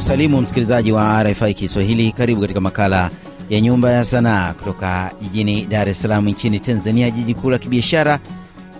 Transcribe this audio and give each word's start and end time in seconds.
kusalimu 0.00 0.40
msikilizaji 0.40 0.92
wa 0.92 1.22
RFI 1.22 1.54
Kiswahili. 1.54 2.12
Karibu 2.12 2.40
katika 2.40 2.60
makala 2.60 3.10
ya 3.50 3.60
Nyumba 3.60 3.90
ya 3.92 4.04
Sanaa 4.04 4.52
kutoka 4.52 5.10
jijini 5.22 5.66
Dar 5.66 5.88
es 5.88 6.02
Salaam 6.02 6.28
nchini 6.28 6.60
Tanzania, 6.60 7.10
jiji 7.10 7.34
kuu 7.34 7.50
la 7.50 7.58
kibiashara. 7.58 8.18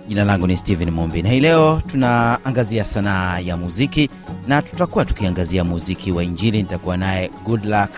Jina 0.07 0.23
langu 0.23 0.47
ni 0.47 0.57
Steven 0.57 0.91
Mumbi 0.91 1.21
na 1.21 1.29
hii 1.29 1.39
leo 1.39 1.81
tunaangazia 1.87 2.85
sanaa 2.85 3.39
ya 3.39 3.57
muziki 3.57 4.09
na 4.47 4.61
tutakuwa 4.61 5.05
tukiangazia 5.05 5.63
muziki 5.63 6.11
wa 6.11 6.23
Injili. 6.23 6.57
Nitakuwa 6.57 6.97
naye 6.97 7.29
Goodluck 7.45 7.91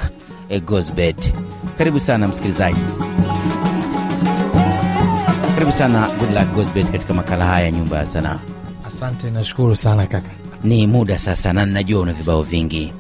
Gozbert. 0.66 1.34
Karibu 1.78 2.00
sana 2.00 2.28
msikilizaji, 2.28 2.82
karibu 5.54 5.72
sana 5.72 6.10
Goodluck 6.20 6.54
Gozbert 6.56 6.92
katika 6.92 7.14
makala 7.14 7.46
haya 7.46 7.66
ya 7.66 7.72
Nyumba 7.72 7.98
ya 7.98 8.06
Sanaa. 8.06 8.40
Asante, 8.88 9.32
nashukuru 9.32 9.76
sana 9.76 10.08
kaka. 10.08 10.30
Ni 10.64 10.88
muda 10.88 11.20
sasa, 11.20 11.54
na 11.54 11.66
ninajua 11.66 12.02
una 12.02 12.14
vibao 12.14 12.42
vingi. 12.44 12.94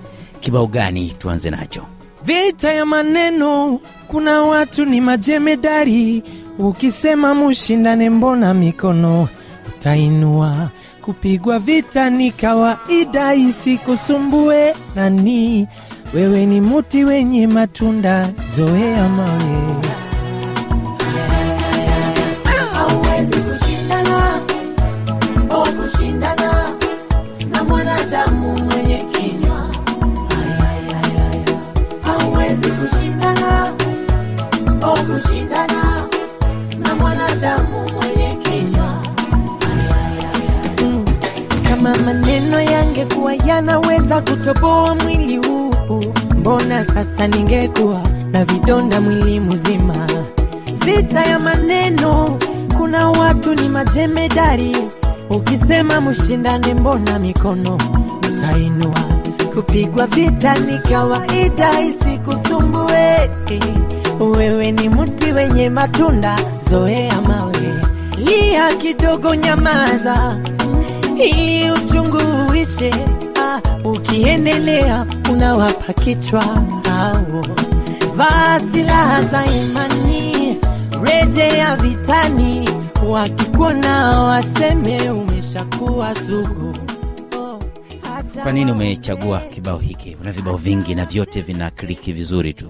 Kibao 0.44 0.68
gani 0.68 1.16
tuanze 1.20 1.50
nacho? 1.50 1.86
Vita 2.26 2.74
ya 2.74 2.86
maneno, 2.86 3.80
kuna 4.08 4.42
watu 4.42 4.86
ni 4.86 5.02
majemedari. 5.02 6.24
Ukisema 6.60 7.36
mushindane, 7.36 8.10
mbona 8.10 8.54
mikono 8.54 9.28
utainua? 9.68 10.70
Kupigwa 11.02 11.60
vita 11.60 12.10
ni 12.10 12.32
kawaida, 12.32 13.34
isikusumbue 13.36 14.76
nani. 14.96 15.68
Wewe 16.14 16.46
ni 16.46 16.62
muti 16.62 17.04
wenye 17.04 17.48
matunda, 17.48 18.30
zoea 18.56 19.10
mawe. 19.10 19.76
Yanaweza 43.56 44.22
kutoboa 44.22 44.96
mwili 44.96 45.38
huu, 45.38 45.74
mbona 46.40 46.86
sasa 46.86 47.28
ningekuwa 47.28 48.02
na 48.32 48.46
vidonda 48.46 49.02
mwili 49.02 49.40
mzima? 49.40 50.08
Vita 50.86 51.22
ya 51.24 51.40
maneno, 51.40 52.40
kuna 52.78 53.10
watu 53.10 53.56
ni 53.56 53.70
majemedari. 53.70 54.78
Ukisema 55.30 56.02
mshindane, 56.02 56.74
mbona 56.74 57.20
mikono 57.20 57.78
utainua? 58.18 59.00
Kupigwa 59.56 60.08
vita 60.08 60.58
ni 60.60 60.78
kawaida, 60.80 61.82
isikusumbue. 61.82 63.30
Wewe 64.38 64.72
ni 64.72 64.90
mti 64.90 65.32
wenye 65.32 65.70
matunda, 65.70 66.40
zoea 66.70 67.22
mawe, 67.22 67.74
lia 68.18 68.76
kidogo, 68.76 69.36
nyamaza 69.36 70.38
ili 71.16 71.72
uchungu 71.72 72.18
uishe. 72.52 72.94
Ukiendelea 74.08 75.06
unawapa 75.32 75.94
kichwa 75.94 76.42
hao. 76.90 77.46
Vaa 78.16 78.60
silaha 78.60 79.24
za 79.24 79.46
imani, 79.46 80.58
rejea 81.04 81.76
vitani, 81.76 82.70
wakikuona 83.10 84.20
waseme 84.22 85.10
umeshakuwa 85.10 86.16
sugu. 86.16 86.78
Kwa 88.44 88.52
nini 88.52 88.72
umechagua 88.72 89.40
kibao 89.40 89.78
hiki? 89.78 90.18
Una 90.22 90.32
vibao 90.32 90.58
vingi 90.58 90.96
na 90.96 91.06
vyote 91.06 91.42
vina 91.42 91.70
kliki 91.70 92.12
vizuri 92.14 92.54
tu. 92.54 92.66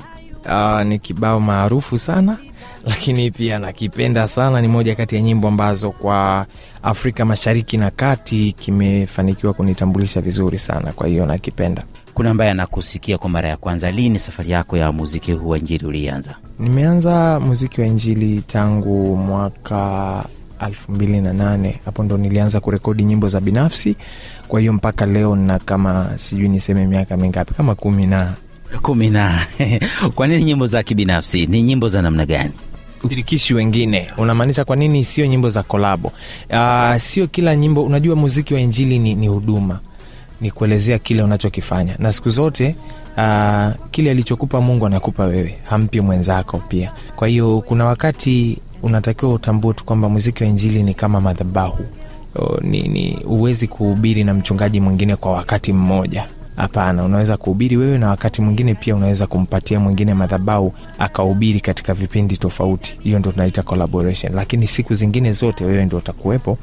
Uh, 0.45 0.81
ni 0.81 0.99
kibao 0.99 1.39
maarufu 1.39 1.97
sana 1.99 2.37
lakini 2.85 3.31
pia 3.31 3.59
nakipenda 3.59 4.27
sana. 4.27 4.61
Ni 4.61 4.67
moja 4.67 4.95
kati 4.95 5.15
ya 5.15 5.21
nyimbo 5.21 5.47
ambazo 5.47 5.91
kwa 5.91 6.45
Afrika 6.83 7.25
Mashariki 7.25 7.77
na 7.77 7.91
Kati 7.91 8.55
kimefanikiwa 8.59 9.53
kunitambulisha 9.53 10.21
vizuri 10.21 10.59
sana, 10.59 10.91
kwa 10.91 11.07
hiyo 11.07 11.25
nakipenda. 11.25 11.83
Kuna 12.13 12.29
ambaye 12.29 12.51
anakusikia 12.51 13.17
kwa 13.17 13.29
mara 13.29 13.49
ya 13.49 13.57
kwanza, 13.57 13.91
lini 13.91 14.19
safari 14.19 14.51
yako 14.51 14.77
ya 14.77 14.91
muziki 14.91 15.31
huu 15.31 15.49
wa 15.49 15.57
Injili 15.57 15.85
ulianza? 15.85 16.35
Nimeanza 16.59 17.39
muziki 17.39 17.81
wa 17.81 17.87
Injili 17.87 18.41
tangu 18.41 19.17
mwaka 19.17 20.23
elfu 20.67 20.91
mbili 20.91 21.21
na 21.21 21.33
nane 21.33 21.79
hapo 21.85 22.03
ndo 22.03 22.17
nilianza 22.17 22.59
kurekodi 22.59 23.03
nyimbo 23.03 23.27
za 23.27 23.41
binafsi. 23.41 23.95
Kwa 24.47 24.59
hiyo 24.59 24.73
mpaka 24.73 25.05
leo 25.05 25.35
na 25.35 25.59
kama 25.59 26.09
sijui 26.15 26.47
niseme 26.49 26.87
miaka 26.87 27.17
mingapi, 27.17 27.53
kama 27.53 27.75
kumi 27.75 28.05
na 28.07 28.33
kumi 28.81 29.09
na 29.09 29.45
kwa 30.15 30.27
nini 30.27 30.43
nyimbo 30.43 30.65
za 30.65 30.83
kibinafsi? 30.83 31.45
Ni 31.45 31.61
nyimbo 31.61 31.87
za 31.87 32.01
namna 32.01 32.25
gani? 32.25 32.51
Shirikishi 33.09 33.53
wengine 33.53 34.07
unamaanisha 34.17 34.65
kwa 34.65 34.75
nini 34.75 35.05
sio 35.05 35.25
nyimbo 35.25 35.49
za 35.49 35.63
kolabo? 35.63 36.11
Uh, 36.49 36.95
sio 36.97 37.27
kila 37.27 37.55
nyimbo. 37.55 37.83
Unajua 37.83 38.15
muziki 38.15 38.53
wa 38.53 38.59
injili 38.59 38.99
ni, 38.99 39.15
ni 39.15 39.27
huduma, 39.27 39.79
ni 40.41 40.51
kuelezea 40.51 40.99
kile 40.99 41.23
unachokifanya, 41.23 41.95
na 41.99 42.13
siku 42.13 42.29
zote 42.29 42.75
uh, 43.17 43.67
kile 43.91 44.11
alichokupa 44.11 44.61
Mungu 44.61 44.85
anakupa 44.85 45.23
wewe, 45.23 45.57
hampi 45.63 46.01
mwenzako 46.01 46.57
pia. 46.57 46.91
Kwa 47.15 47.27
hiyo 47.27 47.61
kuna 47.67 47.85
wakati 47.85 48.57
unatakiwa 48.83 49.33
utambue 49.33 49.73
tu 49.73 49.83
kwamba 49.85 50.09
muziki 50.09 50.43
wa 50.43 50.49
injili 50.49 50.83
ni 50.83 50.93
kama 50.93 51.21
madhabahu. 51.21 51.85
Ni, 52.61 52.81
ni 52.81 53.17
uwezi 53.25 53.67
kuhubiri 53.67 54.23
na 54.23 54.33
mchungaji 54.33 54.79
mwingine 54.79 55.15
kwa 55.15 55.31
wakati 55.31 55.73
mmoja 55.73 56.27
Hapana, 56.55 57.03
unaweza 57.03 57.37
kuhubiri 57.37 57.77
wewe 57.77 57.97
na 57.97 58.09
wakati 58.09 58.41
mwingine 58.41 58.75
pia 58.75 58.95
unaweza 58.95 59.27
kumpatia 59.27 59.79
mwingine 59.79 60.13
madhabau 60.13 60.73
akahubiri 60.99 61.59
katika 61.59 61.93
vipindi 61.93 62.37
tofauti. 62.37 62.97
Hiyo 63.03 63.19
ndo 63.19 63.31
tunaita 63.31 63.63
collaboration, 63.63 64.33
lakini 64.35 64.67
siku 64.67 64.93
zingine 64.93 65.31
zote 65.31 65.65
wewe 65.65 65.85
ndo 65.85 65.97
utakuwepo 65.97 66.57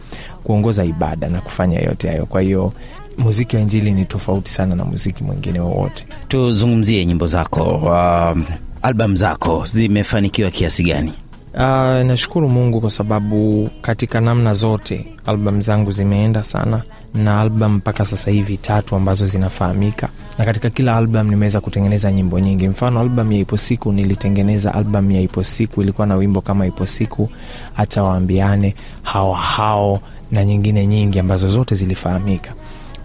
kuongoza 0.45 0.85
ibada 0.85 1.29
na 1.29 1.41
kufanya 1.41 1.81
yote 1.81 2.09
hayo. 2.09 2.27
Kwa 2.27 2.41
hiyo 2.41 2.73
muziki 3.19 3.57
wa 3.57 3.63
injili 3.63 3.91
ni 3.91 4.05
tofauti 4.05 4.51
sana 4.51 4.75
na 4.77 4.85
muziki 4.85 5.25
mwingine 5.25 5.61
wowote. 5.61 6.07
Tuzungumzie 6.29 7.05
nyimbo 7.07 7.27
zako. 7.27 7.63
Um, 7.65 8.45
albamu 8.83 9.17
zako 9.17 9.65
zimefanikiwa 9.67 10.51
kiasi 10.51 10.83
gani? 10.85 11.13
Uh, 11.55 11.61
nashukuru 12.07 12.49
Mungu 12.49 12.81
kwa 12.81 12.91
sababu 12.91 13.71
katika 13.83 14.21
namna 14.21 14.55
zote 14.55 15.07
albamu 15.27 15.61
zangu 15.63 15.91
zimeenda 15.91 16.43
sana 16.45 16.83
na 17.15 17.41
albam 17.41 17.75
mpaka 17.77 18.05
sasa 18.05 18.31
hivi 18.31 18.57
tatu 18.57 18.97
ambazo 18.97 19.27
zinafahamika, 19.27 20.09
na 20.39 20.45
katika 20.45 20.71
kila 20.71 20.97
albam 20.97 21.31
nimeweza 21.31 21.61
kutengeneza 21.61 22.13
nyimbo 22.13 22.41
nyingi. 22.41 22.69
Mfano, 22.69 23.01
albam 23.01 23.33
ya 23.33 23.39
Ipo 23.39 23.57
Siku 23.57 23.93
nilitengeneza 23.93 24.75
albam 24.75 25.11
ya 25.11 25.21
Ipo 25.21 25.45
Siku, 25.45 25.83
ilikuwa 25.83 26.07
na 26.07 26.17
wimbo 26.17 26.41
kama 26.41 26.67
Ipo 26.67 26.87
Siku, 26.87 27.29
Acha 27.77 28.03
Waambiane, 28.03 28.75
Hao 29.03 30.01
na 30.31 30.45
nyingine 30.45 30.87
nyingi 30.87 31.19
ambazo 31.19 31.49
zote 31.49 31.75
zilifahamika. 31.75 32.53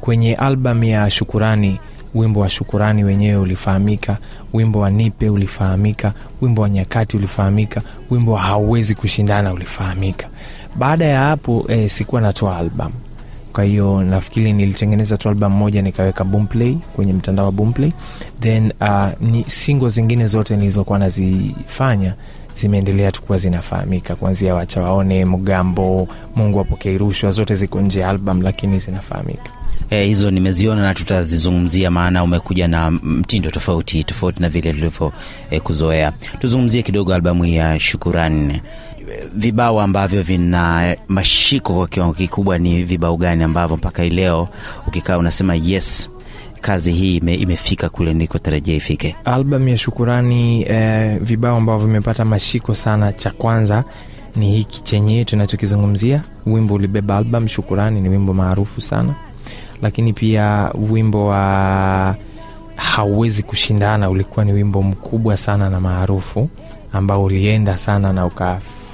Kwenye 0.01 0.35
albam 0.35 0.83
ya 0.83 1.09
Shukurani 1.09 1.79
wimbo 2.15 2.39
wa 2.39 2.49
Shukurani 2.49 3.03
wenyewe 3.03 3.37
ulifahamika, 3.37 4.17
wimbo 4.53 4.79
wa 4.79 4.89
Nipe 4.89 5.29
ulifahamika, 5.29 6.13
wimbo 6.41 6.61
wa 6.61 6.69
Nyakati 6.69 7.17
ulifahamika, 7.17 7.81
wimbo 8.11 8.31
wa 8.31 8.39
Hauwezi 8.41 8.95
Kushindana 8.95 9.53
ulifahamika. 9.53 10.27
Baada 10.75 11.05
ya 11.05 11.19
hapo 11.21 11.65
eh, 11.67 11.89
sikuwa 11.89 12.21
natoa 12.21 12.57
album 12.57 12.91
kwa 13.55 13.63
hiyo 13.63 14.03
nafikiri 14.03 14.53
nilitengeneza 14.53 15.17
tu 15.17 15.29
album 15.29 15.53
moja 15.53 15.81
nikaweka 15.81 16.23
Boomplay 16.23 16.73
kwenye 16.95 17.13
mtandao 17.13 17.45
wa 17.45 17.51
Boomplay, 17.51 17.91
then 18.41 18.73
uh, 18.81 19.07
ni 19.21 19.43
singo 19.47 19.89
zingine 19.89 20.27
zote 20.27 20.57
nilizokuwa 20.57 20.99
nazifanya 20.99 22.13
zimeendelea 22.55 23.11
tu 23.11 23.21
kuwa 23.21 23.37
zinafahamika, 23.37 24.15
kuanzia 24.15 24.55
wacha 24.55 24.81
waone, 24.81 25.25
Mgambo, 25.25 26.07
Mungu 26.35 26.59
apokee 26.59 26.97
rushwa, 26.97 27.31
zote 27.31 27.55
ziko 27.55 27.81
nje 27.81 27.99
ya 27.99 28.09
album 28.09 28.41
lakini 28.41 28.79
zinafahamika. 28.79 29.49
Eh, 29.89 30.07
hizo 30.07 30.31
nimeziona 30.31 30.81
na 30.81 30.93
tutazizungumzia, 30.93 31.91
maana 31.91 32.23
umekuja 32.23 32.67
na 32.67 32.91
mtindo 32.91 33.49
tofauti 33.51 34.03
tofauti 34.03 34.41
na 34.41 34.49
vile 34.49 34.73
tulivyo 34.73 35.11
eh, 35.51 35.61
kuzoea. 35.61 36.11
Tuzungumzie 36.39 36.83
kidogo 36.83 37.13
albamu 37.13 37.45
ya 37.45 37.79
Shukurani. 37.79 38.61
Vibao 39.35 39.81
ambavyo 39.81 40.21
vina 40.23 40.95
mashiko 41.07 41.73
kwa 41.73 41.87
kiwango 41.87 42.13
kikubwa 42.13 42.57
ni 42.57 42.83
vibao 42.83 43.17
gani 43.17 43.43
ambavyo 43.43 43.77
mpaka 43.77 44.03
hii 44.03 44.09
leo 44.09 44.47
ukikaa 44.87 45.17
unasema 45.17 45.55
yes, 45.55 46.09
kazi 46.61 46.91
hii 46.91 47.15
ime, 47.17 47.35
imefika 47.35 47.89
kule 47.89 48.13
nilikotarajia 48.13 48.75
ifike? 48.75 49.15
Album 49.25 49.67
ya 49.67 49.77
Shukurani 49.77 50.61
eh, 50.69 51.17
vibao 51.21 51.57
ambavyo 51.57 51.87
vimepata 51.87 52.25
mashiko 52.25 52.75
sana, 52.75 53.13
cha 53.13 53.31
kwanza 53.31 53.83
ni 54.35 54.51
hiki 54.51 54.83
chenye 54.83 55.25
tunachokizungumzia. 55.25 56.21
Wimbo 56.45 56.73
ulibeba 56.73 57.17
album 57.17 57.47
Shukurani, 57.47 58.01
ni 58.01 58.09
wimbo 58.09 58.33
maarufu 58.33 58.81
sana 58.81 59.13
lakini 59.81 60.13
pia 60.13 60.71
wimbo 60.89 61.25
wa 61.27 62.15
hauwezi 62.75 63.43
kushindana 63.43 64.09
ulikuwa 64.09 64.45
ni 64.45 64.53
wimbo 64.53 64.81
mkubwa 64.81 65.37
sana 65.37 65.69
na 65.69 65.79
maarufu 65.79 66.49
ambao 66.91 67.23
ulienda 67.23 67.77
sana 67.77 68.13
na 68.13 68.25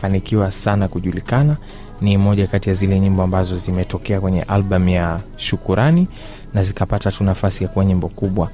ukafanikiwa 0.06 0.52
sana 0.52 0.88
kujulikana. 0.88 1.58
Ni 2.02 2.18
moja 2.18 2.48
kati 2.48 2.70
ya 2.70 2.76
zile 2.76 3.00
nyimbo 3.00 3.24
ambazo 3.24 3.58
zimetokea 3.58 4.22
kwenye 4.22 4.42
album 4.42 4.90
ya 4.90 5.20
Shukurani 5.38 6.08
na 6.54 6.64
zikapata 6.64 7.12
tu 7.12 7.24
nafasi 7.24 7.64
ya 7.64 7.70
kuwa 7.70 7.86
nyimbo 7.86 8.08
kubwa. 8.10 8.50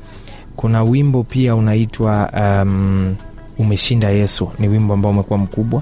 kuna 0.56 0.84
wimbo 0.84 1.24
pia 1.24 1.56
unaitwa 1.56 2.30
um, 2.40 3.16
umeshinda 3.60 4.10
yesu 4.10 4.50
ni 4.60 4.68
wimbo 4.68 4.94
ambao 4.94 5.12
umekuwa 5.12 5.40
mkubwa 5.40 5.82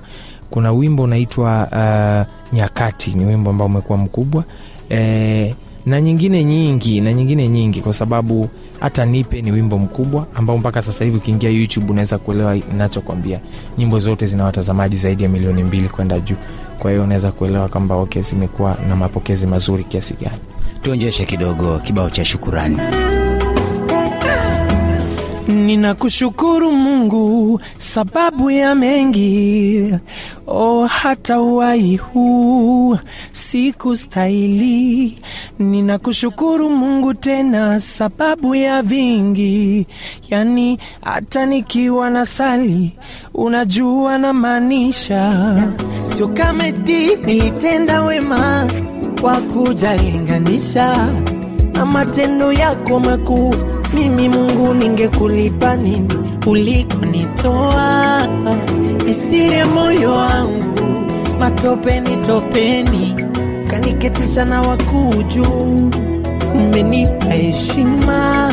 kuna 0.49 0.71
wimbo 0.71 1.03
unaitwa 1.03 1.67
uh, 1.71 2.55
nyakati 2.57 3.13
ni 3.13 3.25
wimbo 3.25 3.49
ambao 3.49 3.67
umekuwa 3.67 3.97
mkubwa 3.97 4.43
e, 4.89 5.55
na 5.85 6.01
nyingine 6.01 6.43
nyingi 6.43 7.01
na 7.01 7.13
nyingine 7.13 7.47
nyingi 7.47 7.81
kwa 7.81 7.93
sababu 7.93 8.49
hata 8.79 9.05
nipe 9.05 9.41
ni 9.41 9.51
wimbo 9.51 9.77
mkubwa 9.77 10.27
ambao 10.33 10.57
mpaka 10.57 10.81
sasa 10.81 11.05
hivi 11.05 11.17
ukiingia 11.17 11.49
youtube 11.49 11.91
unaweza 11.91 12.17
kuelewa 12.17 12.55
inachokwambia 12.55 13.39
nyimbo 13.77 13.99
zote 13.99 14.25
zina 14.25 14.43
watazamaji 14.45 14.95
zaidi 14.97 15.23
ya 15.23 15.29
milioni 15.29 15.63
mbili 15.63 15.89
kwenda 15.89 16.19
juu. 16.19 16.35
Kwa 16.79 16.91
hiyo 16.91 17.03
unaweza 17.03 17.31
kuelewa 17.31 17.67
kwamba 17.67 17.95
okay 17.95 18.21
zimekuwa 18.21 18.77
na 18.89 18.95
mapokezi 18.95 19.47
mazuri 19.47 19.83
kiasi 19.83 20.13
gani. 20.21 20.37
Tuonjeshe 20.81 21.25
kidogo 21.25 21.79
kibao 21.79 22.09
cha 22.09 22.25
shukurani 22.25 22.77
Ninakushukuru 25.47 26.71
Mungu 26.71 27.59
sababu 27.77 28.51
ya 28.51 28.75
mengi, 28.75 29.93
oh, 30.47 30.85
hata 30.85 31.41
uhai 31.41 31.95
huu 31.97 32.97
sikustahili. 33.31 35.17
Ninakushukuru 35.59 36.69
Mungu 36.69 37.13
tena 37.13 37.79
sababu 37.79 38.55
ya 38.55 38.81
vingi, 38.81 39.87
yani 40.29 40.79
hata 41.01 41.45
nikiwa 41.45 42.09
na 42.09 42.25
sali, 42.25 42.91
unajua 43.33 44.17
na 44.17 44.33
maanisha, 44.33 45.33
sio 45.99 46.27
kama 46.27 46.63
nilitenda 46.71 48.01
wema 48.01 48.67
kwa 49.21 49.35
kujalinganisha 49.41 51.07
na 51.75 51.85
matendo 51.85 52.51
yako 52.53 52.99
makuu 52.99 53.55
mimi 53.93 54.29
Mungu 54.29 54.73
ningekulipa 54.73 55.75
nini 55.75 56.13
ulikonitoa? 56.47 58.27
Nisire 59.05 59.65
moyo 59.65 60.11
wangu 60.15 60.79
matopeni 61.39 62.17
topeni, 62.17 63.15
kaniketisha 63.69 64.45
na 64.45 64.61
wakuu 64.61 65.13
juu. 65.23 65.89
Umenipa 66.55 67.25
heshima 67.25 68.51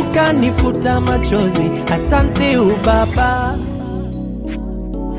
ukanifuta 0.00 1.00
machozi, 1.00 1.70
asante 1.92 2.56
ubaba. 2.56 3.58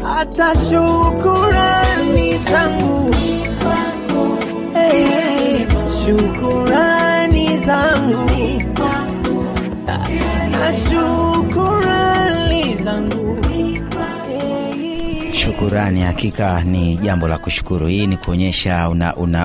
Hata 0.03 0.55
shukurani 0.55 2.37
zangu 2.51 3.15
hey, 4.73 5.24
shukurani 6.05 7.57
zangu 7.65 8.29
na 10.51 10.73
shukurani 10.89 12.75
zangu 12.83 13.37
shukurani 15.33 16.01
hakika 16.01 16.61
ni 16.63 16.97
jambo 16.97 17.27
la 17.27 17.37
kushukuru. 17.37 17.87
Hii 17.87 18.07
ni 18.07 18.17
kuonyesha 18.17 18.89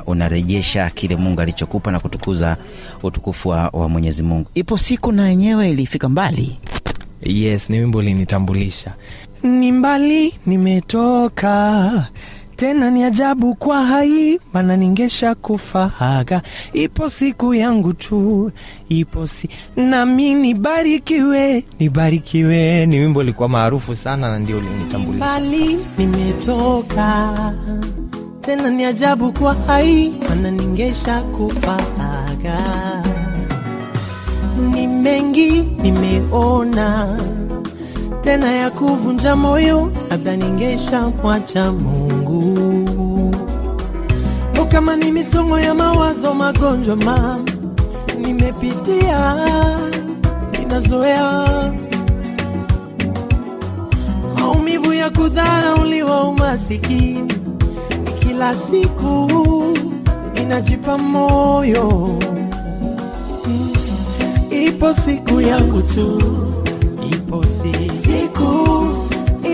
unarejesha 0.07 0.83
una, 0.85 0.91
una 0.91 0.91
kile 0.91 1.17
mungu 1.17 1.41
alichokupa 1.41 1.91
na 1.93 2.01
kutukuza 2.01 2.57
utukufu 3.03 3.49
wa, 3.49 3.69
wa 3.73 3.89
mwenyezi 3.89 4.23
mungu. 4.23 4.49
Ipo 4.55 4.79
siku 4.79 5.13
na 5.13 5.29
yenyewe 5.29 5.71
ilifika 5.71 6.09
mbali. 6.09 6.57
Yes 7.23 7.71
ni 7.71 7.79
wimbo 7.79 8.03
linitambulisha, 8.03 8.93
ni 9.43 9.73
mbali 9.73 10.35
nimetoka 10.47 12.07
tena 12.61 12.91
ni 12.91 13.05
ajabu 13.05 13.55
kwa 13.55 13.85
hai 13.87 14.41
mana 14.53 14.77
ningesha 14.77 15.35
kufahaga 15.35 16.43
ipo 16.73 17.09
siku 17.09 17.55
yangu 17.55 17.93
tu 17.93 18.53
ipo 18.89 19.27
si. 19.27 19.49
Nami 19.77 20.35
nibarikiwe 20.35 21.65
nibarikiwe. 21.79 22.87
Ni 22.87 22.99
wimbo 23.01 23.21
ulikuwa 23.21 23.49
maarufu 23.49 23.97
sana 23.97 24.29
na 24.31 24.39
ndio 24.39 24.59
ulinitambulisha. 24.59 25.41
Nimetoka 25.99 27.35
tena 28.41 28.71
ni 28.71 28.85
ajabu 28.85 29.33
kwa 29.33 29.55
hai 29.55 30.13
mana 30.29 30.51
ningesha 30.51 31.23
kufahaga 31.23 32.59
ni 34.75 34.87
mengi 34.87 35.51
nimeona 35.61 37.17
tena 38.23 38.53
ya 38.53 38.71
kuvunja 38.71 39.37
moyo, 39.37 39.93
labda 40.11 40.37
ningesha 40.37 41.09
mwacha 41.09 41.73
Mungu. 41.73 42.59
O, 44.61 44.65
kama 44.65 44.97
ni 44.97 45.13
misongo 45.13 45.59
ya 45.61 45.75
mawazo, 45.75 46.35
magonjwa 46.35 46.97
mam 46.97 47.45
nimepitia, 48.21 49.37
ninazoea. 50.59 51.47
Maumivu 54.39 54.93
ya 54.93 55.11
kudharauliwa, 55.11 56.25
umasikini 56.25 57.35
kila 58.21 58.55
siku 58.55 59.29
inajipa 60.35 60.99
moyo. 60.99 62.19
Ipo 64.51 64.95
siku 64.95 65.41
yangu 65.41 65.83
tu 65.83 66.23
ipo 67.13 67.45
si- 67.45 67.91
siku 68.41 69.09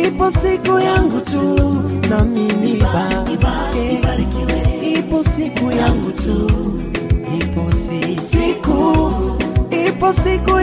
ipo 0.07 0.31
siku 0.31 0.79
yangu 0.81 1.21
tu 1.21 1.43
nami 2.11 2.41
nibarike 2.41 4.07
ipo 4.99 5.23
siku 5.25 5.71
yangu 5.71 6.13
tu 6.13 6.51
ipo 7.39 7.73
si. 7.73 8.17
Siku 8.31 9.13
ipo 9.87 10.13
siku 10.13 10.56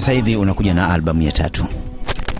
sasa 0.00 0.12
hivi 0.12 0.36
unakuja 0.36 0.74
na 0.74 0.88
albamu 0.94 1.22
ya 1.22 1.32
tatu? 1.32 1.62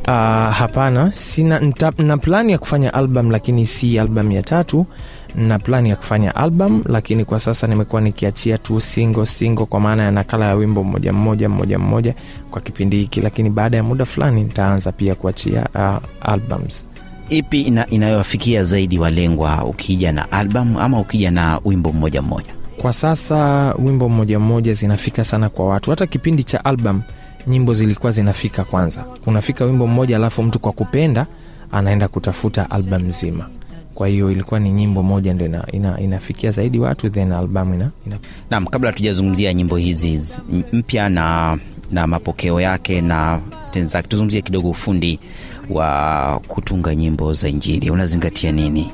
Uh, 0.09 0.15
hapana. 0.55 1.13
Sina 1.15 1.59
nta, 1.61 1.93
na 1.99 2.17
plani 2.17 2.53
ya 2.53 2.59
kufanya 2.59 2.95
album 2.95 3.31
lakini 3.31 3.67
si 3.67 3.99
album 3.99 4.31
ya 4.33 4.43
tatu. 4.43 4.87
Na 5.35 5.59
plani 5.59 5.89
ya 5.91 5.97
kufanya 5.97 6.35
album 6.37 6.83
lakini 6.87 7.25
kwa 7.25 7.41
sasa 7.41 7.67
nimekuwa 7.67 8.01
nikiachia 8.03 8.59
tu 8.59 8.81
single 8.81 9.27
single 9.27 9.65
kwa 9.67 9.81
maana 9.81 10.03
ya 10.03 10.11
nakala 10.11 10.45
ya 10.47 10.55
wimbo 10.55 10.85
mmoja 10.85 11.13
mmoja 11.13 11.49
mmoja 11.49 11.79
mmoja 11.79 12.15
kwa 12.51 12.61
kipindi 12.61 12.97
hiki. 12.97 13.21
Lakini 13.21 13.51
baada 13.51 13.77
ya 13.77 13.83
muda 13.83 14.05
fulani 14.05 14.43
nitaanza 14.43 14.93
pia 14.93 15.15
kuachia 15.15 15.67
uh, 15.75 16.31
albums. 16.31 16.85
Ipi 17.29 17.61
ina, 17.61 17.87
inayowafikia 17.87 18.65
zaidi 18.65 18.99
walengwa 18.99 19.65
ukija 19.65 20.13
na 20.13 20.33
album 20.33 20.77
ama 20.77 21.01
ukija 21.01 21.31
na 21.31 21.61
wimbo 21.65 21.93
mmoja 21.93 22.23
mmoja? 22.23 22.51
Kwa 22.77 22.93
sasa 22.93 23.73
wimbo 23.79 24.09
mmoja 24.09 24.39
mmoja 24.39 24.75
zinafika 24.75 25.25
sana 25.25 25.49
kwa 25.49 25.67
watu. 25.67 25.91
Hata 25.91 26.07
kipindi 26.07 26.45
cha 26.45 26.65
album 26.65 27.03
nyimbo 27.47 27.75
zilikuwa 27.75 28.13
zinafika 28.13 28.65
kwanza. 28.65 29.05
Unafika 29.27 29.65
wimbo 29.65 29.87
mmoja 29.87 30.17
alafu 30.17 30.43
mtu 30.43 30.59
kwa 30.59 30.73
kupenda 30.73 31.27
anaenda 31.73 32.09
kutafuta 32.09 32.71
albam 32.71 33.03
nzima. 33.07 33.49
Kwa 33.95 34.09
hiyo 34.09 34.31
ilikuwa 34.31 34.61
ni 34.61 34.73
nyimbo 34.73 35.03
moja 35.03 35.35
ndo 35.35 35.45
ina, 35.47 35.65
ina, 35.73 36.01
inafikia 36.01 36.51
zaidi 36.51 36.79
watu 36.79 37.11
then 37.11 37.33
albamu 37.33 37.75
ina, 37.75 37.91
ina 38.07 38.17
naam 38.51 38.67
kabla 38.67 38.91
hatujazungumzia 38.91 39.55
nyimbo 39.55 39.77
hizi 39.77 40.21
mpya 40.73 41.09
na 41.09 41.59
na 41.93 42.07
mapokeo 42.07 42.61
yake 42.61 43.01
na 43.01 43.41
tenzake 43.71 44.09
tuzungumzie 44.09 44.41
kidogo 44.43 44.71
ufundi 44.71 45.19
wa 45.71 46.41
kutunga 46.49 46.95
nyimbo 46.95 47.33
za 47.33 47.49
injili. 47.49 47.91
Unazingatia 47.91 48.53
nini? 48.53 48.93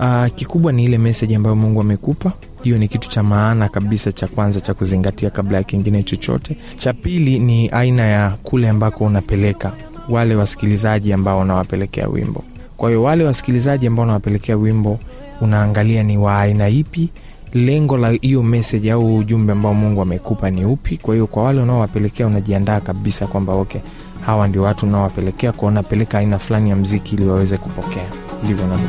Uh, 0.00 0.26
kikubwa 0.34 0.72
ni 0.72 0.84
ile 0.84 0.98
meseji 0.98 1.34
ambayo 1.34 1.56
mungu 1.56 1.80
amekupa 1.80 2.32
hiyo 2.66 2.78
ni 2.78 2.88
kitu 2.88 3.08
cha 3.08 3.22
maana 3.22 3.68
kabisa 3.68 4.12
cha 4.12 4.26
kwanza 4.26 4.60
cha 4.60 4.74
kuzingatia 4.74 5.30
kabla 5.30 5.58
ya 5.58 5.64
kingine 5.64 6.02
chochote. 6.02 6.56
Cha 6.76 6.92
pili 6.92 7.38
ni 7.38 7.68
aina 7.68 8.02
ya 8.02 8.30
kule 8.42 8.68
ambako 8.68 9.04
unapeleka 9.04 9.72
wale 10.08 10.34
wasikilizaji 10.36 11.12
ambao 11.12 11.40
unawapelekea 11.40 12.08
wimbo. 12.08 12.44
Kwa 12.76 12.88
hiyo 12.88 13.02
wale 13.02 13.24
wasikilizaji 13.24 13.86
ambao 13.86 14.04
unawapelekea 14.04 14.56
wimbo 14.56 14.98
unaangalia 15.40 16.02
ni 16.02 16.18
wa 16.18 16.40
aina 16.40 16.68
ipi 16.68 17.08
lengo 17.54 17.96
la 17.96 18.10
hiyo 18.10 18.42
message 18.42 18.92
au 18.92 19.16
ujumbe 19.16 19.52
ambao 19.52 19.74
mungu 19.74 20.02
amekupa 20.02 20.50
ni 20.50 20.64
upi. 20.64 20.96
Kwa 20.96 21.14
hiyo 21.14 21.26
kwa 21.26 21.42
wale 21.42 21.60
unaowapelekea 21.62 22.26
unajiandaa 22.26 22.80
kabisa 22.80 23.26
kwamba 23.26 23.52
okay 23.52 23.80
hawa 24.20 24.48
ndio 24.48 24.62
watu 24.62 24.86
unaowapelekea 24.86 25.52
kwa 25.52 25.68
unapeleka 25.68 26.18
aina 26.18 26.38
fulani 26.38 26.70
ya 26.70 26.76
mziki 26.76 27.14
ili 27.14 27.26
waweze 27.26 27.56
kupokea. 27.58 28.06
Ndivyo 28.44 28.66
navyo 28.66 28.88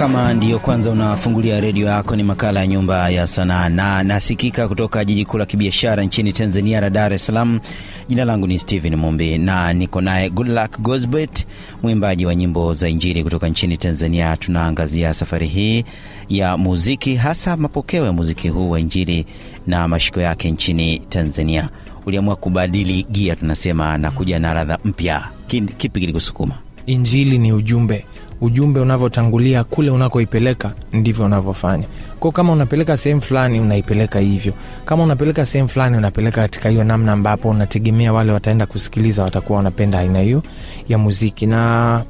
Kama 0.00 0.34
ndiyo 0.34 0.58
kwanza 0.58 0.90
unafungulia 0.90 1.60
redio 1.60 1.86
yako, 1.86 2.16
ni 2.16 2.22
makala 2.22 2.60
ya 2.60 2.66
Nyumba 2.66 3.10
ya 3.10 3.26
Sanaa 3.26 3.68
na 3.68 4.02
nasikika 4.02 4.68
kutoka 4.68 5.04
jiji 5.04 5.24
kuu 5.24 5.38
la 5.38 5.46
kibiashara 5.46 6.02
nchini 6.02 6.32
Tanzania 6.32 6.80
la 6.80 6.90
Dar 6.90 7.12
es 7.12 7.26
Salaam. 7.26 7.60
Jina 8.08 8.24
langu 8.24 8.46
ni 8.46 8.58
Steven 8.58 8.96
Mumbi 8.96 9.38
na 9.38 9.72
niko 9.72 10.00
naye 10.00 10.30
Goodluck 10.30 10.78
Gosbet, 10.80 11.46
mwimbaji 11.82 12.26
wa 12.26 12.34
nyimbo 12.34 12.72
za 12.72 12.88
Injili 12.88 13.24
kutoka 13.24 13.48
nchini 13.48 13.76
Tanzania. 13.76 14.36
Tunaangazia 14.36 15.14
safari 15.14 15.46
hii 15.46 15.84
ya 16.28 16.56
muziki, 16.56 17.14
hasa 17.16 17.56
mapokeo 17.56 18.04
ya 18.04 18.12
muziki 18.12 18.48
huu 18.48 18.70
wa 18.70 18.80
Injili 18.80 19.26
na 19.66 19.88
mashiko 19.88 20.20
yake 20.20 20.50
nchini 20.50 20.98
Tanzania. 20.98 21.68
Uliamua 22.06 22.36
kubadili 22.36 23.02
gia, 23.10 23.36
tunasema, 23.36 23.98
na 23.98 24.10
kuja 24.10 24.38
na 24.38 24.54
radha 24.54 24.78
mpya. 24.84 25.28
Kipi 25.46 26.00
kilikusukuma? 26.00 26.54
Injili 26.86 27.38
ni 27.38 27.52
ujumbe. 27.52 28.04
Ujumbe 28.40 28.80
unavyotangulia 28.80 29.64
kule 29.64 29.90
unakoipeleka 29.90 30.72
ndivyo 30.92 31.24
unavyofanya. 31.24 31.84
Kwa 32.20 32.32
kama 32.32 32.52
unapeleka 32.52 32.96
sehemu 32.96 33.20
fulani, 33.20 33.60
unaipeleka 33.60 34.18
hivyo. 34.18 34.52
Kama 34.84 35.02
unapeleka 35.04 35.46
sehemu 35.46 35.68
fulani, 35.68 35.96
unapeleka 35.96 36.40
katika 36.42 36.68
hiyo 36.68 36.84
namna 36.84 37.12
ambapo 37.12 37.48
unategemea 37.48 38.12
wale 38.12 38.32
wataenda 38.32 38.66
kusikiliza 38.66 39.22
watakuwa 39.22 39.56
wanapenda 39.56 39.98
aina 39.98 40.20
hiyo 40.20 40.42
ya 40.88 40.98
muziki. 40.98 41.46
Na 41.46 42.02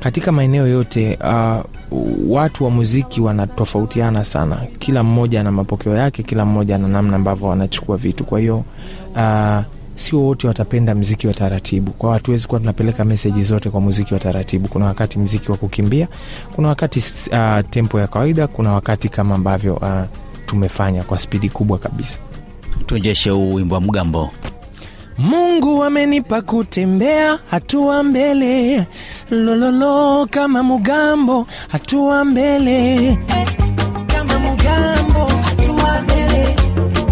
katika 0.00 0.32
maeneo 0.32 0.66
yote 0.66 1.18
uh, 1.24 1.64
watu 2.28 2.64
wa 2.64 2.70
muziki 2.70 3.20
wanatofautiana 3.20 4.24
sana. 4.24 4.56
Kila 4.78 5.02
mmoja 5.02 5.40
ana 5.40 5.52
mapokeo 5.52 5.96
yake, 5.96 6.22
kila 6.22 6.44
mmoja 6.44 6.74
ana 6.76 6.88
namna 6.88 7.16
ambavyo 7.16 7.48
wanachukua 7.48 7.96
vitu. 7.96 8.24
Kwa 8.24 8.40
hiyo 8.40 8.64
uh, 9.14 9.60
sio 9.96 10.20
wote 10.20 10.46
watapenda 10.48 10.94
mziki 10.94 11.26
wa 11.26 11.34
taratibu. 11.34 11.90
Kwa 11.92 12.12
hatuwezi 12.12 12.48
kuwa 12.48 12.60
tunapeleka 12.60 13.04
meseji 13.04 13.42
zote 13.42 13.70
kwa 13.70 13.80
muziki 13.80 14.14
wa 14.14 14.20
taratibu. 14.20 14.68
Kuna 14.68 14.86
wakati 14.86 15.18
mziki 15.18 15.50
wa 15.50 15.56
kukimbia, 15.56 16.08
kuna 16.54 16.68
wakati 16.68 16.98
uh, 17.32 17.70
tempo 17.70 18.00
ya 18.00 18.06
kawaida, 18.06 18.46
kuna 18.46 18.72
wakati 18.72 19.08
kama 19.08 19.34
ambavyo 19.34 19.74
uh, 19.74 20.02
tumefanya 20.46 21.02
kwa 21.02 21.18
spidi 21.18 21.48
kubwa 21.48 21.78
kabisa. 21.78 22.18
Tuonjeshe 22.86 23.30
huu 23.30 23.54
wimbo 23.54 23.74
wa 23.74 23.80
mgambo. 23.80 24.30
Mungu 25.18 25.84
amenipa 25.84 26.42
kutembea 26.42 27.38
hatua 27.50 28.02
mbele, 28.02 28.86
lololo 29.30 30.26
kama 30.30 30.62
mugambo, 30.62 31.46
hatua 31.68 32.24
mbele 32.24 33.18
kama 34.06 34.38
mugambo, 34.38 35.26
hatua 35.42 36.02
mbele. 36.02 36.56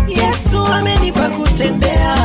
Yesu 0.08 0.66
amenipa 0.66 1.28
kutembea 1.30 2.16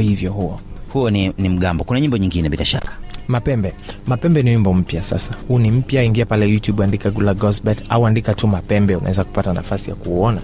Hivyo 0.00 0.32
huo 0.32 0.60
Huo 0.92 1.10
ni, 1.10 1.32
ni 1.38 1.48
mgambo. 1.48 1.84
Kuna 1.84 2.00
nyimbo 2.00 2.16
nyingine 2.16 2.48
bila 2.48 2.64
shaka. 2.64 2.92
Mapembe. 3.30 3.72
Mapembe 4.06 4.42
ni 4.42 4.50
wimbo 4.50 4.74
mpya 4.74 5.02
sasa. 5.02 5.32
Huu 5.48 5.58
ni 5.58 5.70
mpya, 5.70 6.02
ingia 6.02 6.26
pale 6.26 6.48
YouTube 6.48 6.84
andika 6.84 7.10
Gula 7.10 7.34
Gosbet 7.34 7.82
au 7.88 8.06
andika 8.06 8.34
tu 8.34 8.48
Mapembe, 8.48 8.96
unaweza 8.96 9.24
kupata 9.24 9.52
nafasi 9.52 9.90
ya 9.90 9.96
kuuona. 9.96 10.40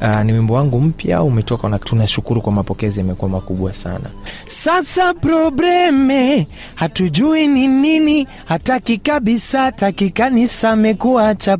Uh, 0.00 0.22
ni 0.22 0.32
wimbo 0.32 0.54
wangu 0.54 0.80
mpya 0.80 1.22
umetoka, 1.22 1.68
na 1.68 1.78
tunashukuru 1.78 2.40
kwa 2.40 2.52
mapokezi, 2.52 3.00
yamekuwa 3.00 3.30
makubwa 3.30 3.74
sana. 3.74 4.04
Sasa 4.46 5.14
probleme 5.14 6.46
hatujui 6.74 7.46
ni 7.46 7.68
nini, 7.68 8.28
hataki 8.44 8.98
kabisa, 8.98 9.60
hataki 9.62 10.10
kanisa, 10.10 10.76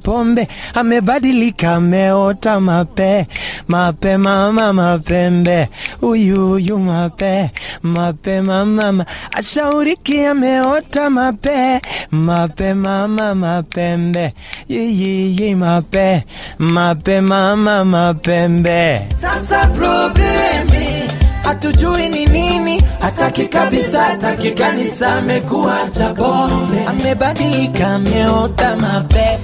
pombe, 0.02 0.48
amebadilika, 0.74 1.74
ameota 1.74 2.60
mape 2.60 3.26
mape, 3.68 4.16
mama 4.16 4.72
mapembe, 4.72 5.68
uyuyu 6.02 6.78
mape 6.78 7.50
mape, 7.82 8.40
mama 8.40 9.06
ashauriki, 9.32 10.24
ameota 10.72 11.10
mape 11.10 11.80
mape, 12.10 12.74
mama 12.74 13.34
mapembe, 13.34 14.32
yiyiyi 14.68 15.54
mape 15.54 16.24
mape, 16.58 17.20
mama 17.20 17.84
mapembe. 17.84 19.00
sasa 19.20 19.66
problemi 19.68 21.08
hatujui 21.42 22.08
ni 22.08 22.26
nini, 22.26 22.82
hataki 23.00 23.46
kabisa, 23.48 24.04
hataki 24.04 24.50
kanisa, 24.50 25.14
amekuwa 25.14 25.78
cha 25.98 26.08
pombe. 26.14 26.84
amebadilika 26.86 27.88
ameota 27.94 28.76
mape 28.76 29.38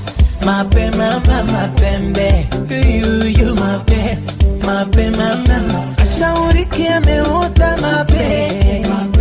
mape 0.44 0.90
mama 0.90 1.42
mapembe 1.52 2.46
yuyu 2.70 3.54
mape 3.54 4.18
mape 4.66 5.10
mama 5.10 5.84
ashauriki 6.02 6.86
ameota 6.88 7.76
mape 7.76 8.48
mape 8.88 9.13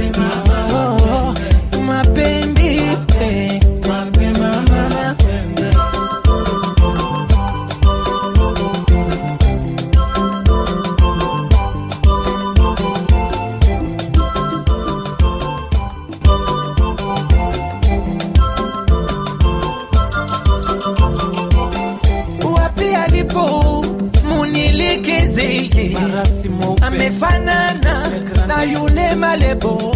amefanana 26.82 28.10
na 28.48 28.64
yule 28.64 29.16
malebo. 29.16 29.92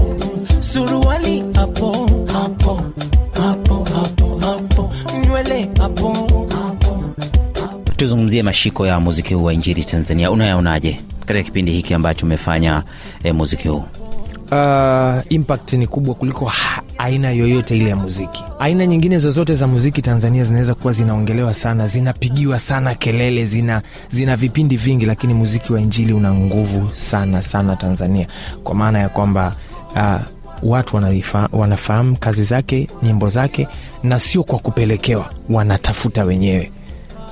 Suruali 0.59 1.43
hapo 1.55 2.09
hapo 2.33 2.81
hapo 3.33 3.87
hapo 3.93 4.39
hapo. 4.39 4.93
Nywele 5.25 5.69
hapo 5.79 6.13
hapo 6.49 7.03
Tuzungumzie 7.97 8.43
mashiko 8.43 8.87
ya 8.87 8.99
muziki 8.99 9.33
huu 9.33 9.43
wa 9.43 9.53
Injili 9.53 9.83
Tanzania, 9.83 10.31
unayaonaje 10.31 11.01
katika 11.19 11.43
kipindi 11.43 11.71
hiki 11.71 11.93
ambacho 11.93 12.25
umefanya 12.25 12.83
eh, 13.23 13.35
muziki 13.35 13.67
huu? 13.67 13.83
uh, 14.51 15.19
impact 15.29 15.73
ni 15.73 15.87
kubwa 15.87 16.15
kuliko 16.15 16.45
ha- 16.45 16.81
aina 16.97 17.31
yoyote 17.31 17.77
ile 17.77 17.89
ya 17.89 17.95
muziki. 17.95 18.43
Aina 18.59 18.85
nyingine 18.87 19.17
zozote 19.19 19.55
za 19.55 19.67
muziki 19.67 20.01
Tanzania 20.01 20.43
zinaweza 20.43 20.73
kuwa 20.75 20.93
zinaongelewa 20.93 21.53
sana, 21.53 21.87
zinapigiwa 21.87 22.59
sana 22.59 22.95
kelele, 22.95 23.45
zina, 23.45 23.81
zina 24.09 24.35
vipindi 24.35 24.77
vingi, 24.77 25.05
lakini 25.05 25.33
muziki 25.33 25.73
wa 25.73 25.81
injili 25.81 26.13
una 26.13 26.33
nguvu 26.33 26.89
sana 26.95 27.41
sana 27.41 27.75
Tanzania, 27.75 28.27
kwa 28.63 28.75
maana 28.75 28.99
ya 28.99 29.09
kwamba 29.09 29.55
uh, 29.95 30.21
watu 30.63 30.95
wanaifa, 30.95 31.49
wanafahamu 31.51 32.17
kazi 32.17 32.43
zake, 32.43 32.87
nyimbo 33.03 33.29
zake, 33.29 33.67
na 34.03 34.19
sio 34.19 34.43
kwa 34.43 34.59
kupelekewa, 34.59 35.29
wanatafuta 35.49 36.23
wenyewe 36.23 36.71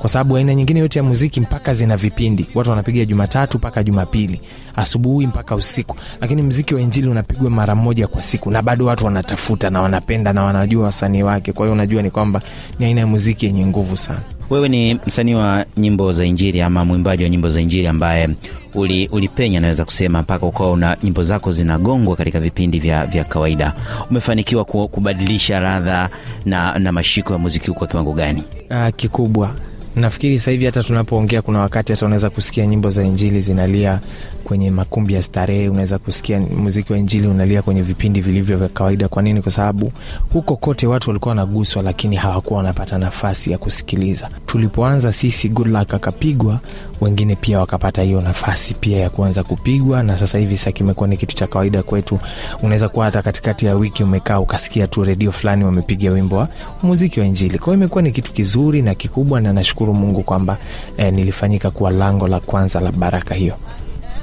kwa 0.06 0.10
sababu 0.10 0.38
aina 0.38 0.56
nyingine 0.56 0.80
yote 0.80 1.00
ya 1.00 1.04
muziki 1.04 1.40
mpaka 1.40 1.74
zina 1.74 1.98
vipindi, 1.98 2.46
watu 2.56 2.70
wanapiga 2.70 3.06
Jumatatu 3.06 3.58
mpaka 3.58 3.84
Jumapili, 3.84 4.42
asubuhi 4.76 5.28
mpaka 5.28 5.56
usiku, 5.56 5.96
lakini 6.22 6.42
mziki 6.42 6.76
wa 6.76 6.82
injili 6.82 7.08
unapigwa 7.08 7.50
mara 7.50 7.76
moja 7.76 8.08
kwa 8.08 8.22
siku, 8.22 8.52
na 8.52 8.62
bado 8.62 8.86
watu 8.86 9.06
wanatafuta 9.06 9.70
na 9.70 9.82
wanapenda 9.82 10.34
na 10.34 10.44
wanajua 10.44 10.84
wasanii 10.86 11.24
wake. 11.24 11.52
Kwa 11.54 11.66
hiyo 11.66 11.74
unajua 11.74 12.02
ni 12.02 12.12
kwamba 12.12 12.42
ni 12.80 12.86
aina 12.86 13.02
ya 13.02 13.08
muziki 13.08 13.46
yenye 13.46 13.66
nguvu 13.66 13.98
sana. 13.98 14.20
Wewe 14.50 14.70
ni 14.70 15.00
msanii 15.08 15.34
wa 15.34 15.66
nyimbo 15.78 16.12
za 16.12 16.26
Injili 16.26 16.62
ama 16.62 16.86
mwimbaji 16.86 17.24
wa 17.24 17.30
nyimbo 17.30 17.50
za 17.50 17.62
Injili 17.62 17.88
ambaye 17.88 18.30
uli, 18.74 19.08
ulipenya 19.12 19.60
naweza 19.60 19.86
kusema 19.86 20.22
mpaka 20.22 20.46
ukawa 20.46 20.72
una 20.72 20.98
nyimbo 21.04 21.24
zako 21.24 21.52
zinagongwa 21.52 22.16
katika 22.16 22.40
vipindi 22.40 22.80
vya, 22.80 23.06
vya 23.06 23.24
kawaida. 23.24 23.74
Umefanikiwa 24.12 24.66
kubadilisha 24.66 25.60
radha 25.60 26.10
na, 26.46 26.80
na 26.80 26.92
mashiko 26.92 27.34
ya 27.34 27.40
muziki 27.40 27.68
huu 27.68 27.74
kwa 27.74 27.88
kiwango 27.88 28.14
gani? 28.14 28.44
Uh, 28.70 28.96
kikubwa 28.96 29.56
nafikiri 29.96 30.40
sasa 30.40 30.52
hivi 30.52 30.66
hata 30.66 30.84
tunapoongea 30.84 31.42
kuna 31.42 31.60
wakati 31.60 31.92
hata 31.92 32.06
unaweza 32.06 32.30
kusikia 32.30 32.66
nyimbo 32.66 32.90
za 32.90 33.04
injili 33.04 33.42
zinalia 33.42 34.00
kwenye 34.44 34.72
makumbi 34.72 35.14
ya 35.14 35.22
starehe 35.22 35.70
unaweza 35.70 35.98
kusikia 36.00 36.40
muziki 36.42 36.94
wa 36.94 37.00
injili 37.00 37.28
unalia 37.28 37.62
kwenye 37.62 37.82
vipindi 37.82 38.22
vilivyo 38.22 38.58
vya 38.58 38.68
kawaida. 38.70 39.08
Kwa 39.08 39.22
nini? 39.24 39.42
Kwa 39.42 39.52
sababu 39.52 39.92
huko 40.34 40.56
kote 40.56 40.88
watu 40.88 41.10
walikuwa 41.10 41.30
wanaguswa 41.30 41.84
lakini 41.84 42.16
hawakuwa 42.16 42.58
wanapata 42.58 42.98
nafasi 42.98 43.52
ya 43.52 43.58
kusikiliza. 43.58 44.30
Tulipoanza 44.46 45.12
sisi 45.14 45.50
good 45.50 45.68
luck 45.68 45.94
akapigwa 45.94 46.60
wengine 47.02 47.36
pia 47.36 47.60
wakapata 47.60 48.02
hiyo 48.04 48.22
nafasi 48.22 48.74
pia 48.74 48.98
ya 48.98 49.10
kuanza 49.10 49.44
kupigwa 49.44 50.04
na 50.04 50.18
sasa 50.18 50.38
hivi 50.38 50.58
sa 50.58 50.72
kimekuwa 50.72 51.08
ni 51.10 51.18
kitu 51.18 51.36
cha 51.36 51.48
kawaida 51.48 51.84
kwetu. 51.84 52.20
Unaweza 52.64 52.90
kuwa 52.90 53.06
hata 53.06 53.22
katikati 53.22 53.66
ya 53.66 53.76
wiki 53.76 54.04
umekaa 54.04 54.40
ukasikia 54.40 54.88
tu 54.88 55.04
redio 55.04 55.32
fulani 55.32 55.64
wamepiga 55.64 56.12
wimbo 56.12 56.36
wa 56.36 56.48
muziki 56.84 57.20
wa 57.20 57.26
injili. 57.26 57.60
Kwa 57.60 57.74
imekuwa 57.74 58.02
ni 58.02 58.12
kitu 58.12 58.32
kizuri 58.34 58.82
na 58.82 58.96
kikubwa 58.96 59.42
na 59.42 59.54
nashukuru 59.54 59.85
mungu 59.94 60.24
kwamba 60.24 60.58
eh, 60.98 61.14
nilifanyika 61.14 61.72
kuwa 61.72 61.92
lango 61.92 62.28
la 62.28 62.40
kwanza 62.40 62.80
la 62.80 62.92
baraka 62.92 63.36
hiyo. 63.36 63.56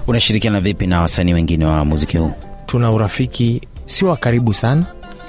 Unashirikiana 0.08 0.60
vipi 0.60 0.86
na 0.86 1.00
wasanii 1.00 1.32
wengine 1.34 1.64
wa 1.64 1.84
muziki 1.84 2.18
huu? 2.18 2.30
Tuna 2.66 2.90
urafiki 2.90 3.60
sio 3.86 4.08
wa 4.08 4.16
karibu 4.16 4.54
sana 4.54 4.86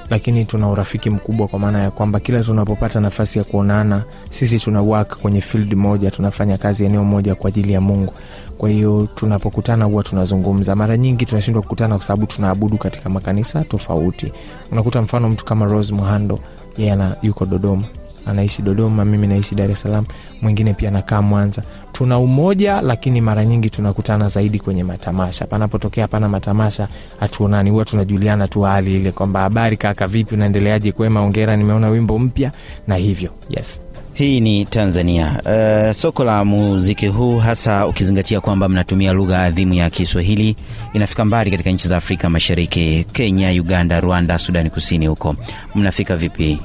lakini 0.10 0.46
tuna 0.46 0.70
urafiki 0.70 1.10
mkubwa 1.10 1.48
kwa 1.48 1.60
maana 1.60 1.80
ya 1.84 1.92
kwamba 1.92 2.20
kila 2.20 2.44
tunapopata 2.44 3.00
nafasi 3.00 3.40
ya 3.40 3.44
kuonana 3.46 4.04
sisi 4.30 4.60
tuna 4.60 4.82
work 4.82 5.18
kwenye 5.18 5.42
field 5.42 5.74
moja 5.74 6.12
tunafanya 6.12 6.58
kazi 6.58 6.86
eneo 6.86 7.04
moja 7.04 7.36
kwa 7.36 7.48
ajili 7.48 7.74
ya 7.74 7.82
mungu. 7.82 8.13
Kwa 8.58 8.70
hiyo 8.70 9.08
tunapokutana 9.16 9.86
huwa 9.86 10.04
tunazungumza. 10.04 10.75
Mara 10.75 10.98
nyingi 10.98 11.25
tunashindwa 11.25 11.62
kukutana 11.63 11.96
kwa 11.96 12.06
sababu 12.06 12.25
tunaabudu 12.28 12.78
katika 12.78 13.10
makanisa 13.10 13.63
tofauti. 13.63 14.32
Unakuta 14.72 15.02
mfano 15.02 15.30
mtu 15.30 15.46
kama 15.46 15.66
rose 15.66 15.94
muhando 15.94 16.40
yeye 16.78 16.98
yuko 17.22 17.46
dodoma 17.46 17.84
anaishi 18.25 18.62
dodoma 18.62 19.06
mimi 19.06 19.27
naishi 19.27 19.56
dar 19.56 19.72
es 19.72 19.80
salaam 19.82 20.06
mwingine 20.42 20.74
pia 20.74 20.89
anakaa 20.89 21.22
mwanza. 21.22 21.63
Tuna 21.92 22.18
umoja 22.20 22.82
lakini 22.82 23.22
mara 23.22 23.46
nyingi 23.46 23.70
tunakutana 23.70 24.30
zaidi 24.30 24.60
kwenye 24.60 24.84
matamasha. 24.84 25.46
Panapotokea 25.48 26.08
pana 26.08 26.30
matamasha 26.30 26.88
hatuonani. 27.20 27.70
Huwa 27.70 27.86
tunajuliana 27.86 28.48
tu 28.48 28.62
hali 28.62 28.96
ile 28.96 29.12
kwamba 29.12 29.39
habari 29.39 29.77
kaka 29.77 30.08
vipi 30.08 30.36
unaendeleaje? 30.36 30.92
Kwema 30.92 31.22
ongera 31.22 31.56
nimeona 31.58 31.89
wimbo 31.89 32.20
mpya. 32.20 32.51
Na 32.88 32.96
hivyo 32.96 33.30
yes. 33.50 33.82
Hii 34.13 34.39
ni 34.39 34.65
tanzania. 34.65 35.42
Uh, 35.46 35.92
soko 35.92 36.24
la 36.24 36.46
muziki 36.46 37.08
huu 37.08 37.38
hasa 37.38 37.88
ukizingatia 37.88 38.42
kwamba 38.42 38.70
mnatumia 38.70 39.13
lugha 39.13 39.39
adhimu 39.44 39.74
ya 39.74 39.89
kiswahili 39.89 40.56
inafika 40.94 41.25
mbali 41.25 41.51
katika 41.51 41.70
nchi 41.70 41.88
za 41.88 41.98
afrika 41.98 42.30
mashariki 42.30 43.06
kenya 43.12 43.50
uganda 43.62 44.01
rwanda 44.01 44.38
sudani 44.39 44.70
kusini 44.70 45.08
huko. 45.08 45.36
Mnafika 45.75 46.18
vipi 46.18 46.60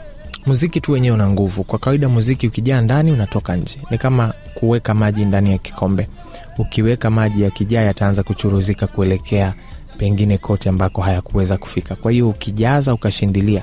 muziki 0.48 0.80
tu 0.80 0.92
wenyewe 0.92 1.14
una 1.14 1.28
nguvu. 1.30 1.64
Kwa 1.64 1.78
kawaida 1.78 2.08
muziki 2.08 2.46
ukijaa 2.46 2.80
ndani 2.80 3.12
unatoka 3.12 3.56
nje. 3.56 3.78
Ni 3.90 3.98
kama 3.98 4.34
kuweka 4.54 4.94
maji 4.94 5.24
ndani 5.24 5.50
ya 5.52 5.58
kikombe. 5.58 6.08
Ukiweka 6.58 7.10
maji 7.10 7.42
yakijaa 7.42 7.80
yataanza 7.82 8.22
kuchuruzika 8.22 8.86
kuelekea 8.86 9.54
pengine 9.98 10.38
kote 10.38 10.68
ambako 10.68 11.02
hayakuweza 11.02 11.56
kufika. 11.58 11.96
Kwa 11.96 12.12
hiyo 12.12 12.28
ukijaza 12.28 12.94
ukashindilia 12.94 13.62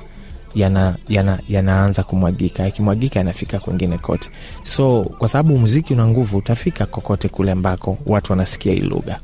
yana, 0.55 0.95
yana, 1.09 1.39
yanaanza 1.49 2.03
kumwagika. 2.03 2.63
Yakimwagika 2.63 3.19
yanafika 3.19 3.59
kwengine 3.59 3.97
kote. 3.97 4.29
So 4.63 5.01
kwa 5.17 5.27
sababu 5.27 5.57
muziki 5.57 5.93
una 5.93 6.05
nguvu 6.07 6.37
utafika 6.37 6.85
kokote 6.85 7.29
kule 7.29 7.51
ambako 7.51 7.97
watu 8.05 8.31
wanasikia 8.31 8.73
hii 8.73 8.79
lugha. 8.79 9.19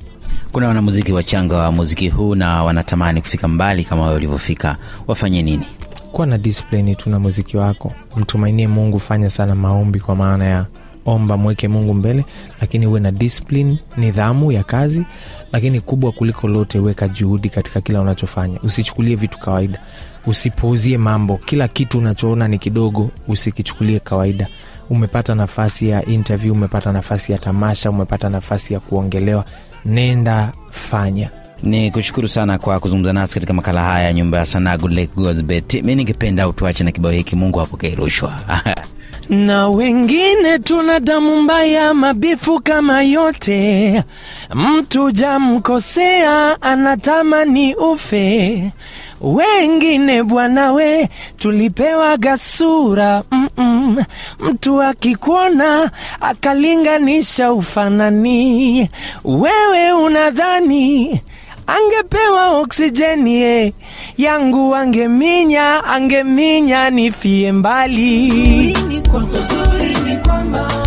Kuna 0.51 0.67
wanamuziki 0.67 1.13
wachanga 1.13 1.57
wa 1.57 1.71
muziki 1.71 2.09
huu 2.09 2.35
na 2.35 2.63
wanatamani 2.63 3.21
kufika 3.21 3.47
mbali 3.47 3.83
kama 3.83 4.03
wewe 4.03 4.15
ulivyofika. 4.15 4.77
Wafanye 5.07 5.41
nini 5.41 5.65
kuwa 6.11 6.27
na 6.27 6.37
disiplini 6.37 6.95
tu 6.95 7.09
na 7.09 7.19
muziki 7.19 7.57
wako. 7.57 7.93
Mtumainie 8.15 8.67
mungu 8.67 8.99
fanya 8.99 9.29
sana 9.29 9.55
maombi 9.55 9.99
kwa 9.99 10.15
maana 10.15 10.45
ya 10.45 10.65
omba 11.05 11.37
mweke 11.37 11.67
mungu 11.67 11.93
mbele. 11.93 12.25
Lakini 12.61 12.87
uwe 12.87 12.99
na 12.99 13.11
disiplini, 13.11 13.79
nidhamu 13.97 14.51
ya 14.51 14.63
kazi 14.63 15.05
lakini 15.51 15.81
kubwa 15.81 16.11
kuliko 16.11 16.47
lote 16.47 16.79
weka 16.79 17.07
juhudi 17.07 17.49
katika 17.49 17.81
kila 17.81 18.01
unachofanya. 18.01 18.59
Usichukulie 18.63 19.15
vitu 19.15 19.39
kawaida. 19.39 19.79
Usipuuzie 20.25 20.97
mambo. 20.97 21.37
Kila 21.45 21.67
kitu 21.67 21.97
unachoona 21.97 22.47
ni 22.47 22.57
kidogo 22.59 23.11
usikichukulie 23.27 23.99
kawaida. 23.99 24.47
Umepata 24.89 25.35
nafasi 25.35 25.89
ya 25.89 26.05
interview 26.05 26.53
umepata 26.53 26.91
nafasi 26.91 27.31
ya 27.31 27.37
tamasha 27.37 27.89
umepata 27.89 28.29
nafasi 28.29 28.73
ya 28.73 28.79
kuongelewa. 28.79 29.45
Nenda 29.85 30.51
fanya 30.71 31.29
ni 31.63 31.91
kushukuru 31.91 32.27
sana 32.27 32.57
kwa 32.57 32.79
kuzungumza 32.79 33.13
nasi 33.13 33.33
katika 33.33 33.53
makala 33.53 33.81
haya 33.81 34.05
ya 34.05 34.13
nyumba 34.13 34.37
ya 34.37 34.45
sanaa 34.45 34.77
mi 35.83 35.95
ningependa 35.95 36.47
utuache 36.47 36.83
na 36.83 36.91
kibao 36.91 37.11
hiki 37.11 37.35
mungu 37.35 37.61
apokee 37.61 37.95
rushwa 37.95 38.33
na 39.29 39.67
wengine 39.69 40.59
tuna 40.59 40.99
damu 40.99 41.41
mbaya, 41.41 41.93
mabifu 41.93 42.59
kama 42.59 43.03
yote. 43.03 44.03
Mtu 44.55 45.11
jamkosea, 45.11 46.61
anatamani 46.61 47.75
ufe. 47.75 48.71
Wengine 49.21 50.23
bwana 50.23 50.71
we, 50.71 51.09
tulipewa 51.37 52.17
gasura 52.17 53.23
Mm-mm. 53.31 54.03
Mtu 54.39 54.81
akikuona 54.81 55.91
akalinganisha 56.21 57.53
ufanani, 57.53 58.89
wewe 59.23 59.91
unadhani 59.91 61.21
angepewa 61.75 62.47
oksijeni 62.59 63.41
eh, 63.41 63.73
yangu 64.17 64.75
angeminya, 64.75 65.83
angeminya 65.83 66.89
nifie 66.89 67.51
mbali. 67.51 68.73
Zuri 68.73 69.97
ni 70.05 70.17
kwamba 70.17 70.59
Mungu 70.67 70.80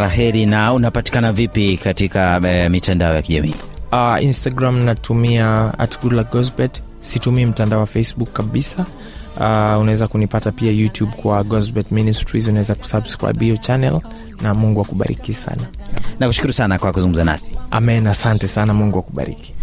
la 0.00 0.08
heri 0.08 0.46
na 0.46 0.72
unapatikana 0.72 1.32
vipi 1.32 1.76
katika 1.76 2.40
e, 2.48 2.68
mitandao 2.68 3.14
ya 3.14 3.22
kijamii? 3.22 3.54
Uh, 3.92 4.22
instagram 4.22 4.78
natumia 4.84 5.78
at 5.78 6.00
goodluck 6.02 6.30
gosbet 6.32 6.82
situmii 7.00 7.46
mtandao 7.46 7.80
wa 7.80 7.86
facebook 7.86 8.32
kabisa. 8.32 8.86
Uh, 9.36 9.80
unaweza 9.80 10.08
kunipata 10.08 10.52
pia 10.52 10.72
youtube 10.72 11.12
kwa 11.16 11.44
gosbet 11.44 11.90
ministries. 11.92 12.48
Unaweza 12.48 12.74
kusubscribe 12.74 13.44
hiyo 13.44 13.56
channel 13.56 14.00
na 14.42 14.54
mungu 14.54 14.80
akubariki 14.80 15.32
sana. 15.34 15.62
Nakushukuru 16.20 16.52
sana 16.52 16.78
kwa 16.78 16.92
kuzungumza 16.92 17.24
nasi. 17.24 17.50
Amen 17.70 18.06
asante 18.06 18.48
sana. 18.48 18.74
Mungu 18.74 18.98
akubariki 18.98 19.54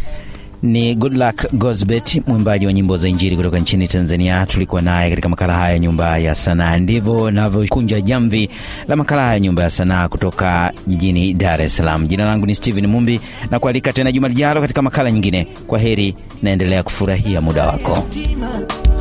ni 0.64 0.96
Goodluck 0.96 1.54
Gosbet, 1.54 2.22
mwimbaji 2.28 2.66
wa 2.66 2.74
nyimbo 2.74 2.98
za 2.98 3.10
Injili 3.10 3.36
kutoka 3.38 3.60
nchini 3.60 3.88
Tanzania. 3.88 4.46
Tulikuwa 4.46 4.82
naye 4.82 5.10
katika 5.10 5.30
makala 5.30 5.54
haya 5.54 5.74
ya 5.74 5.80
Nyumba 5.80 6.18
ya 6.18 6.36
Sanaa. 6.36 6.78
Ndivyo 6.78 7.32
navyokunja 7.32 8.02
jamvi 8.02 8.50
la 8.88 8.96
makala 8.96 9.22
haya 9.22 9.34
ya 9.34 9.40
Nyumba 9.40 9.64
ya 9.64 9.70
Sanaa 9.70 10.08
kutoka 10.08 10.74
jijini 10.88 11.34
Dar 11.34 11.62
es 11.62 11.78
Salaam. 11.78 12.08
Jina 12.08 12.26
langu 12.26 12.46
ni 12.46 12.56
Steven 12.56 12.88
Mumbi 12.88 13.22
na 13.52 13.60
kualika 13.60 13.94
tena 13.94 14.12
juma 14.12 14.28
lijalo 14.28 14.62
katika 14.62 14.82
makala 14.82 15.12
nyingine. 15.12 15.48
Kwa 15.68 15.80
heri, 15.80 16.16
naendelea 16.42 16.84
kufurahia 16.84 17.42
muda 17.42 17.66
wako. 17.68 18.08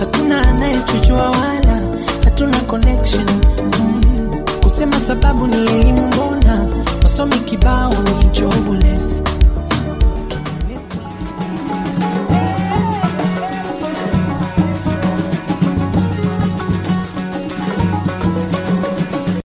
hakuna 0.01 0.49
anayetujua 0.49 1.31
wala 1.31 1.81
hatuna 2.25 2.61
connection 2.61 3.25
mm. 3.81 4.03
kusema 4.63 5.01
sababu 5.01 5.47
ni 5.47 5.57
elimu 5.57 6.07
mbona 6.07 6.69
wasomi 7.03 7.37
kibao 7.39 7.93
ni 8.03 8.29
jobless 8.41 9.23